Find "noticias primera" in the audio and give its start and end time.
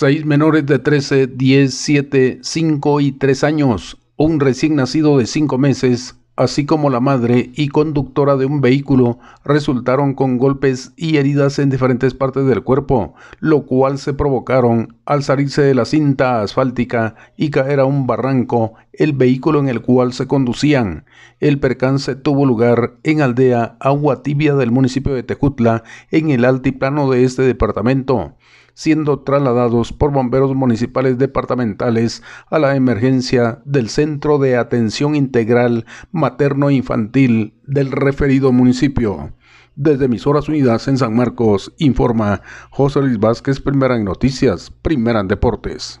44.04-45.20